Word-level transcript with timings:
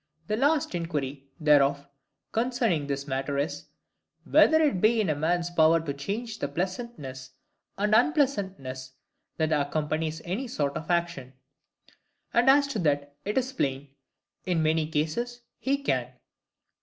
The 0.25 0.35
last 0.35 0.73
inquiry, 0.73 1.27
therefore, 1.39 1.85
concerning 2.31 2.87
this 2.87 3.07
matter 3.07 3.37
is,—Whether 3.37 4.59
it 4.59 4.81
be 4.81 4.99
in 4.99 5.09
a 5.11 5.15
man's 5.15 5.51
power 5.51 5.79
to 5.79 5.93
change 5.93 6.39
the 6.39 6.47
pleasantness 6.47 7.29
and 7.77 7.93
unpleasantness 7.93 8.93
that 9.37 9.51
accompanies 9.53 10.19
any 10.25 10.47
sort 10.47 10.75
of 10.75 10.89
action? 10.89 11.33
And 12.33 12.49
as 12.49 12.65
to 12.69 12.79
that, 12.79 13.13
it 13.25 13.37
is 13.37 13.53
plain, 13.53 13.89
in 14.43 14.63
many 14.63 14.87
cases 14.87 15.41
he 15.59 15.77
can. 15.83 16.09